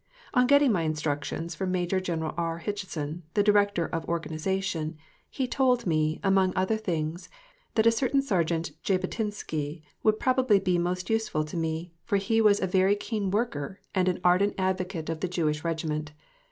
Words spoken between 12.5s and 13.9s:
a very keen worker